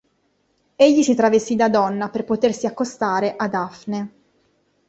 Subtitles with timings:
[0.77, 4.11] Egli si travestì da donna per potersi accostare a Dafne.